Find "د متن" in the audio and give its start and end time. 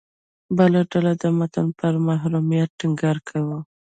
1.21-1.67